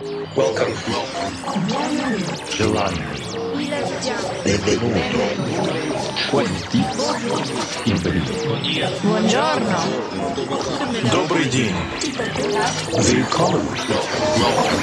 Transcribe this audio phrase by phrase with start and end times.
[0.00, 0.72] Welcome.
[2.48, 2.88] July.
[4.42, 4.96] Benvenuto.
[6.26, 6.78] Входите.
[7.84, 7.92] И
[9.02, 9.76] Buongiorno.
[11.12, 11.74] Добрый день.
[12.94, 13.66] Welcome.
[14.38, 14.80] Welcome.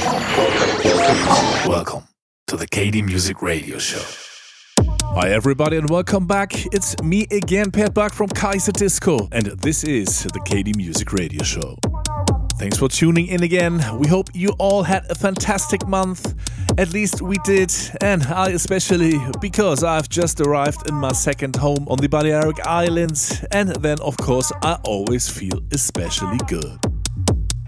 [1.68, 2.04] Welcome
[2.46, 4.04] to the KD Music Radio Show.
[5.16, 6.54] Hi everybody and welcome back.
[6.72, 11.76] It's me again, Pat Buck from Kaiserdisco, and this is the KD Music Radio Show.
[12.60, 13.84] Thanks for tuning in again.
[14.00, 16.34] We hope you all had a fantastic month.
[16.80, 21.88] At least we did, and I especially because I've just arrived in my second home
[21.88, 26.97] on the Balearic Islands, and then, of course, I always feel especially good.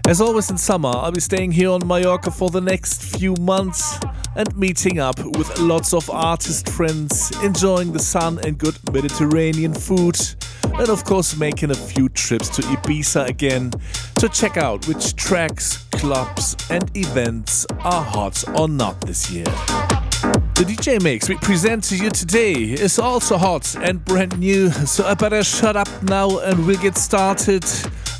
[0.08, 3.98] As always in summer, I'll be staying here on Mallorca for the next few months
[4.34, 10.18] and meeting up with lots of artist friends, enjoying the sun and good Mediterranean food,
[10.64, 13.70] and of course making a few trips to Ibiza again
[14.16, 19.46] to check out which tracks, clubs, and events are hot or not this year.
[20.60, 25.06] The DJ mix we present to you today is also hot and brand new, so
[25.06, 27.64] I better shut up now and we'll get started.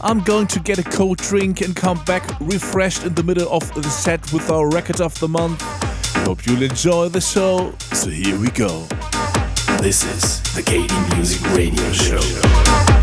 [0.00, 3.70] I'm going to get a cold drink and come back refreshed in the middle of
[3.74, 5.60] the set with our record of the month.
[6.24, 8.86] Hope you'll enjoy the show, so here we go.
[9.82, 12.99] This is the KD Music Radio Show.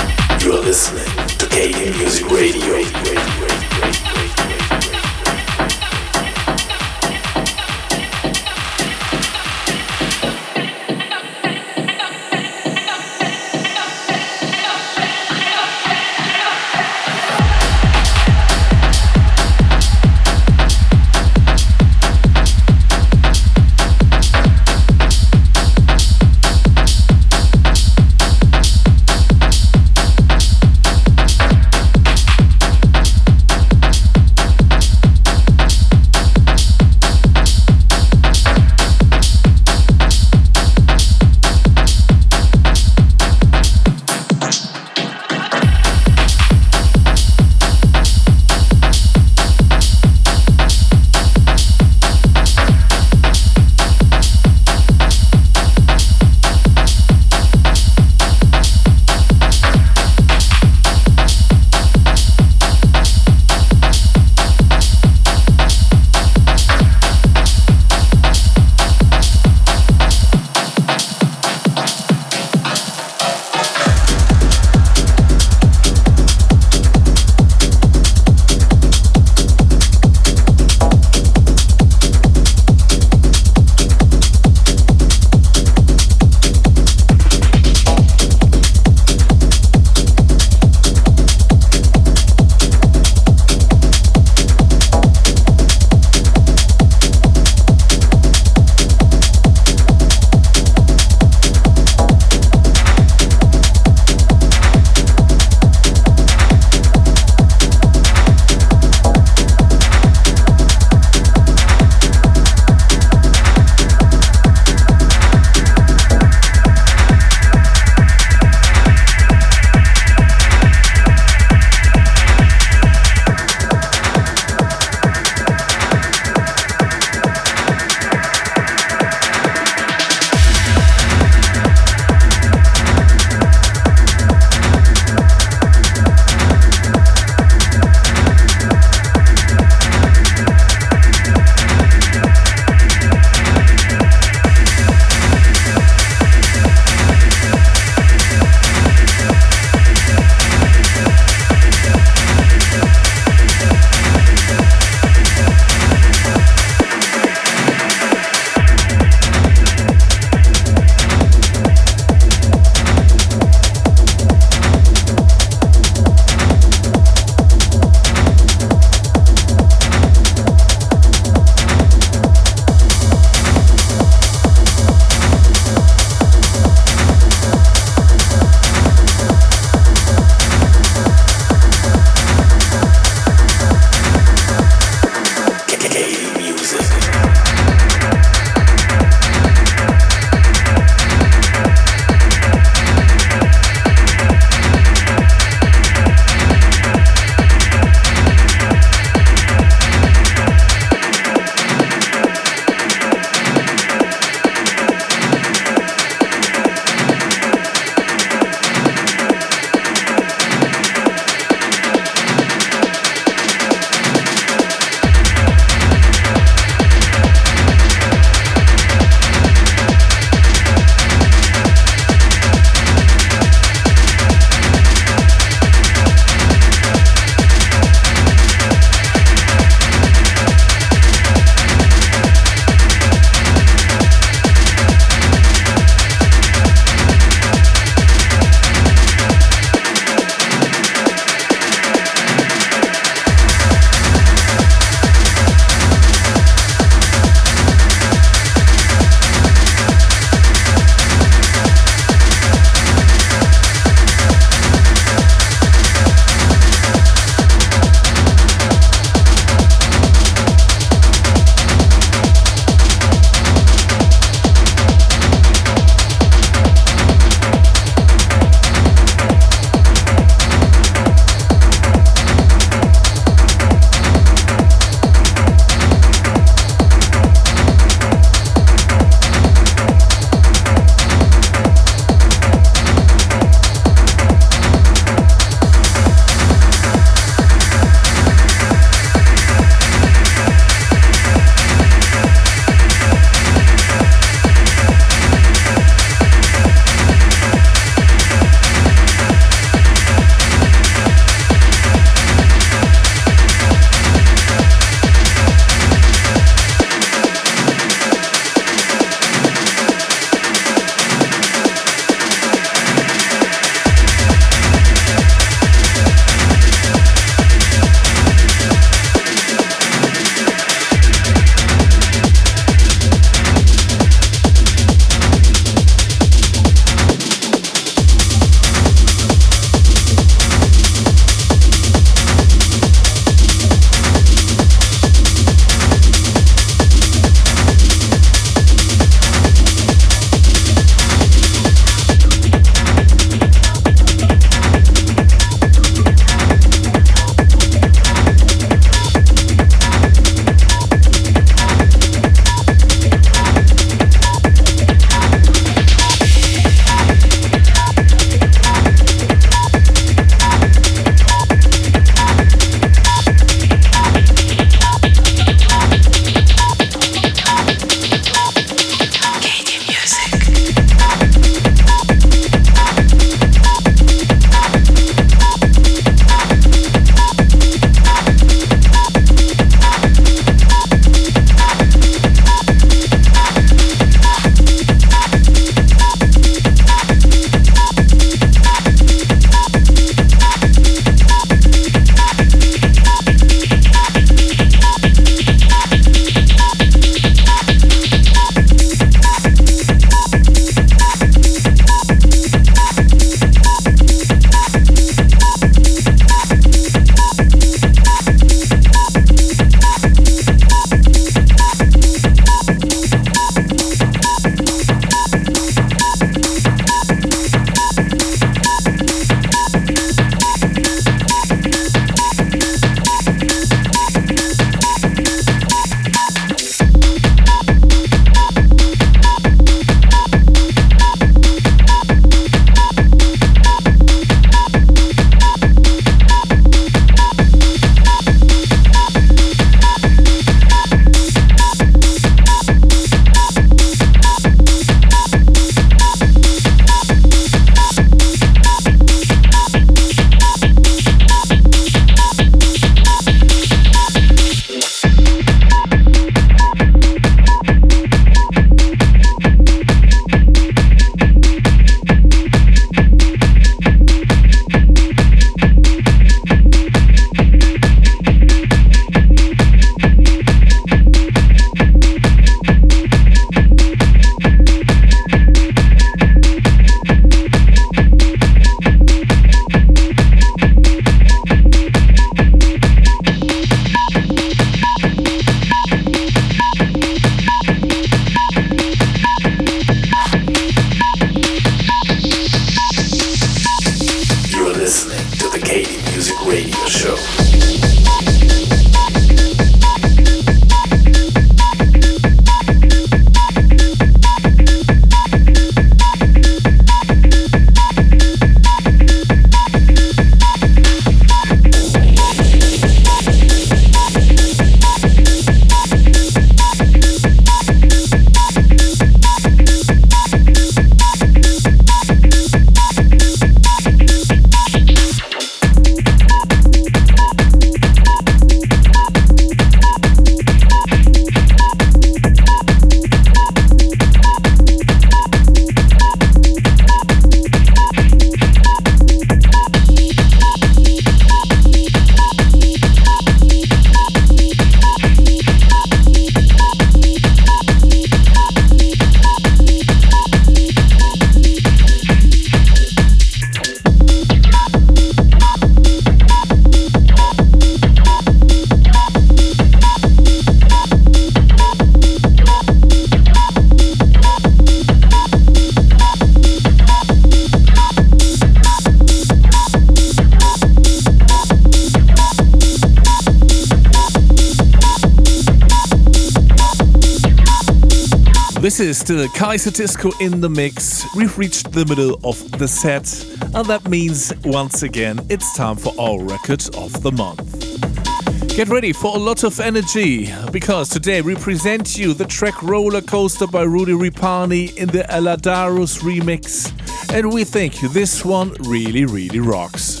[578.81, 581.05] Is still Kaiserdisco in the mix.
[581.15, 585.93] We've reached the middle of the set, and that means once again it's time for
[585.99, 588.55] our record of the month.
[588.55, 593.01] Get ready for a lot of energy because today we present you the track Roller
[593.01, 596.71] Coaster by Rudy Ripani in the Aladarus remix,
[597.13, 600.00] and we think this one really, really rocks.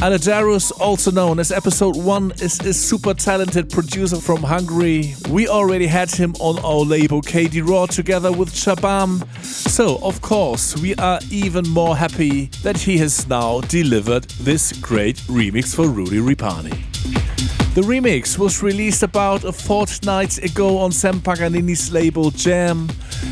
[0.00, 5.14] Aladarus, also known as Episode 1, is a super talented producer from Hungary.
[5.30, 9.26] We already had him on our label KD Raw together with Shabam.
[9.42, 15.16] So, of course, we are even more happy that he has now delivered this great
[15.28, 16.74] remix for Rudy Ripani.
[17.74, 22.88] The remix was released about a fortnight ago on Sam Paganini's label Jam,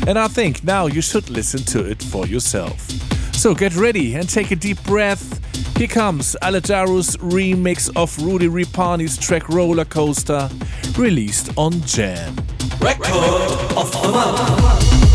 [0.07, 3.02] and I think now you should listen to it for yourself.
[3.43, 9.17] So get ready and take a deep breath here comes Aladarus' remix of Rudy Ripani's
[9.17, 10.49] track Roller Coaster,
[10.97, 12.37] released on Jam.
[12.79, 13.11] Record
[13.75, 15.12] of the month.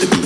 [0.00, 0.25] the beat.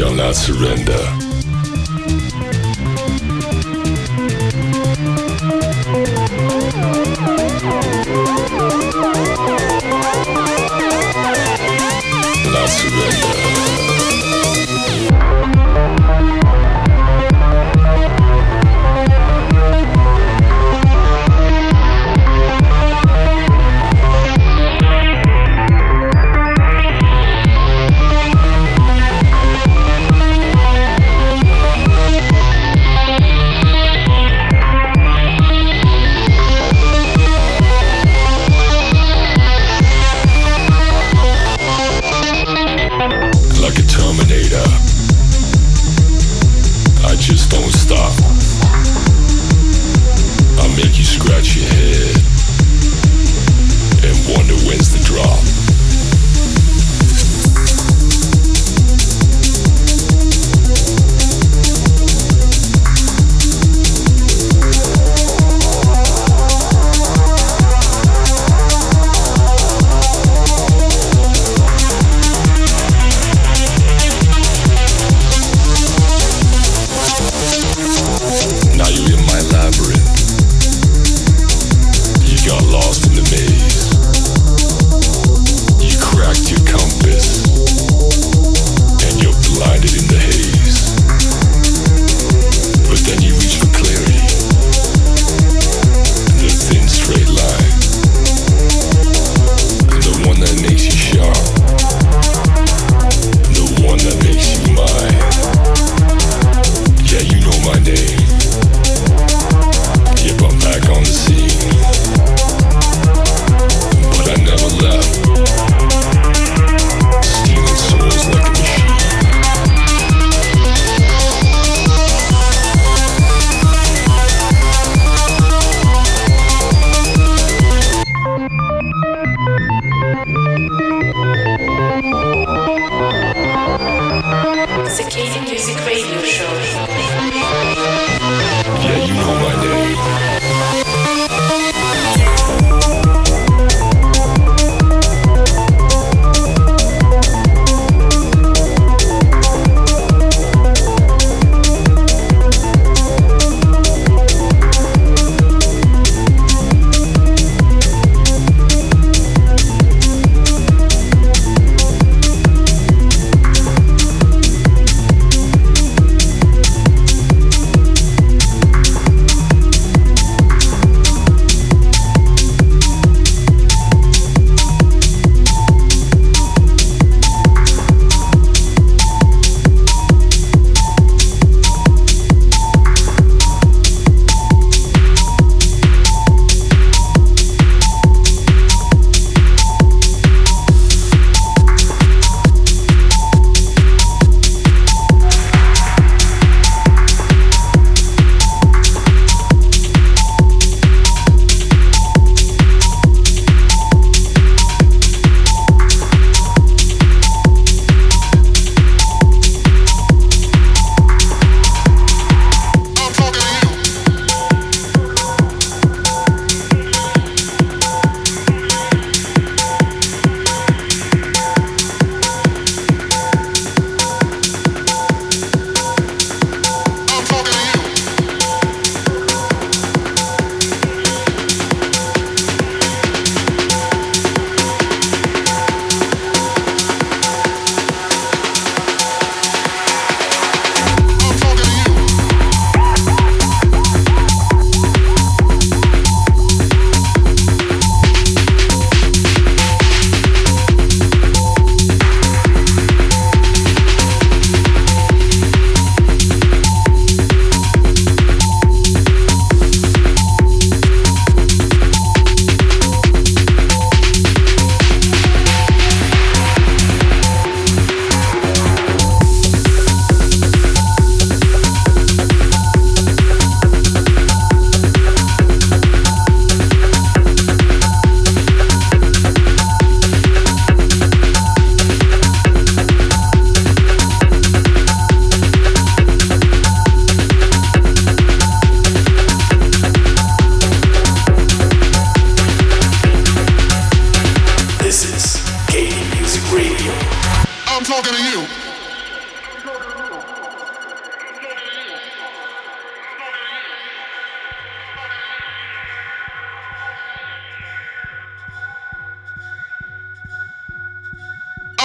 [0.00, 1.39] Shall not surrender.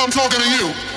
[0.07, 0.94] Once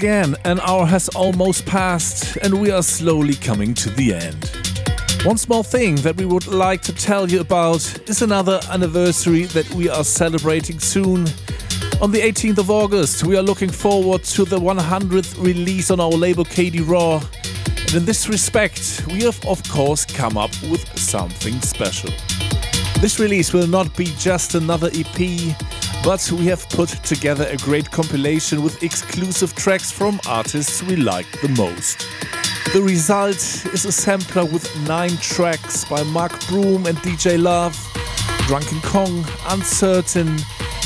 [0.00, 4.50] again, an hour has almost passed and we are slowly coming to the end.
[5.26, 9.68] One small thing that we would like to tell you about is another anniversary that
[9.74, 11.26] we are celebrating soon.
[12.00, 16.08] On the 18th of August, we are looking forward to the 100th release on our
[16.08, 17.20] label KD Raw.
[17.88, 22.10] And in this respect, we have of course come up with something special.
[23.02, 25.54] This release will not be just another EP,
[26.02, 31.26] but we have put together a great compilation with exclusive tracks from artists we like
[31.42, 32.06] the most.
[32.72, 33.36] The result
[33.74, 37.76] is a sampler with nine tracks by Mark Broom and DJ Love,
[38.46, 40.36] Drunken Kong, Uncertain,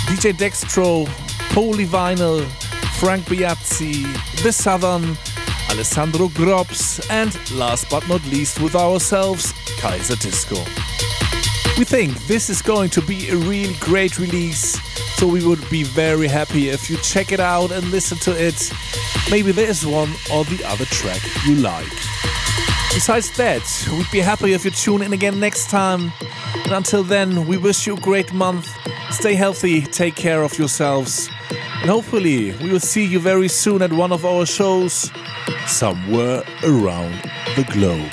[0.07, 1.07] DJ Dextro,
[1.51, 2.45] Polyvinyl,
[2.99, 4.03] Frank Biazzi,
[4.43, 5.17] The Southern,
[5.71, 11.24] Alessandro Grops, and last but not least with ourselves, Kaiserdisco.
[11.77, 14.81] We think this is going to be a really great release
[15.19, 18.73] so we would be very happy if you check it out and listen to it.
[19.29, 21.91] Maybe there's one or the other track you like.
[22.93, 26.13] Besides that, we'd be happy if you tune in again next time.
[26.65, 28.69] And until then, we wish you a great month.
[29.11, 31.29] Stay healthy, take care of yourselves.
[31.81, 35.11] And hopefully, we will see you very soon at one of our shows
[35.67, 37.15] somewhere around
[37.57, 38.13] the globe.